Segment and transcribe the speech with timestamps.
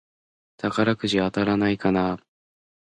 [0.57, 2.21] 宝くじ当たらないかなぁ